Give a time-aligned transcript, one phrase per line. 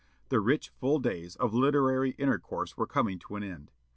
[0.29, 3.71] The rich, full days of literary intercourse were coming to an end.